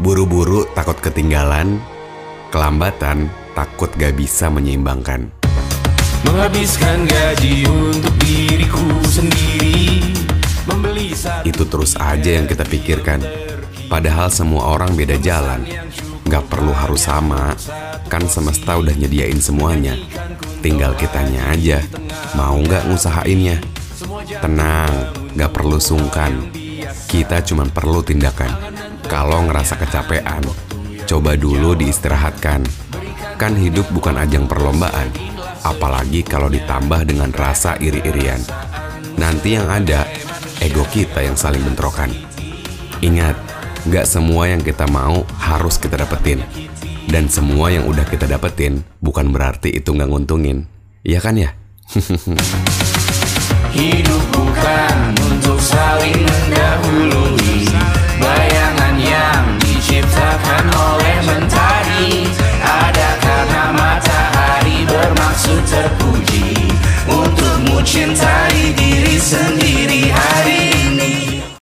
Buru-buru 0.00 0.64
takut 0.72 0.96
ketinggalan, 0.96 1.76
kelambatan 2.48 3.28
takut 3.52 3.92
gak 4.00 4.16
bisa 4.16 4.48
menyeimbangkan. 4.48 5.28
Menghabiskan 6.24 7.04
gaji 7.04 7.68
untuk 7.68 8.16
diriku 8.24 8.96
sendiri 9.04 10.00
Membeli 10.64 11.12
Itu 11.44 11.68
terus 11.68 12.00
aja 12.00 12.32
yang 12.32 12.48
kita 12.48 12.64
pikirkan. 12.64 13.20
Padahal 13.92 14.32
semua 14.32 14.72
orang 14.72 14.96
beda 14.96 15.20
jalan. 15.20 15.68
Gak 16.24 16.48
perlu 16.48 16.72
harus 16.72 17.04
sama, 17.04 17.52
kan 18.08 18.24
semesta 18.24 18.80
udah 18.80 18.96
nyediain 18.96 19.36
semuanya. 19.36 20.00
Tinggal 20.64 20.96
kitanya 20.96 21.52
aja, 21.52 21.84
mau 22.32 22.56
gak 22.64 22.88
ngusahainnya. 22.88 23.60
Tenang, 24.40 25.12
gak 25.36 25.52
perlu 25.52 25.76
sungkan. 25.76 26.48
Kita 27.04 27.44
cuma 27.44 27.68
perlu 27.68 28.00
tindakan. 28.00 28.48
Kalau 29.10 29.42
ngerasa 29.42 29.74
kecapean, 29.74 30.38
coba 31.02 31.34
dulu 31.34 31.74
diistirahatkan. 31.74 32.62
Kan 33.34 33.58
hidup 33.58 33.90
bukan 33.90 34.14
ajang 34.14 34.46
perlombaan, 34.46 35.10
apalagi 35.66 36.22
kalau 36.22 36.46
ditambah 36.46 37.02
dengan 37.10 37.34
rasa 37.34 37.74
iri-irian. 37.82 38.38
Nanti 39.18 39.58
yang 39.58 39.66
ada, 39.66 40.06
ego 40.62 40.86
kita 40.86 41.26
yang 41.26 41.34
saling 41.34 41.58
bentrokan. 41.66 42.14
Ingat, 43.02 43.34
gak 43.90 44.06
semua 44.06 44.46
yang 44.46 44.62
kita 44.62 44.86
mau 44.86 45.26
harus 45.42 45.74
kita 45.82 45.98
dapetin. 45.98 46.46
Dan 47.10 47.26
semua 47.26 47.74
yang 47.74 47.90
udah 47.90 48.06
kita 48.06 48.30
dapetin 48.30 48.86
bukan 49.02 49.34
berarti 49.34 49.74
itu 49.74 49.90
nggak 49.90 50.06
nguntungin. 50.06 50.70
Iya 51.02 51.18
kan 51.18 51.34
ya? 51.34 51.50
Hidup 53.74 54.22
bukan 54.30 55.18
untuk 55.18 55.58
saling 55.58 56.22
mendahului 56.22 57.29
să 65.66 65.90
fugi 65.98 66.59